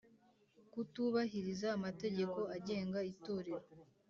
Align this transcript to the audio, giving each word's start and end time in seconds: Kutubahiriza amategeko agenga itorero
Kutubahiriza 0.71 1.67
amategeko 1.77 2.39
agenga 2.55 2.99
itorero 3.11 3.59